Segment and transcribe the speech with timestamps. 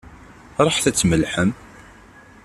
[0.65, 1.51] Ṛuḥet ad tmellḥem!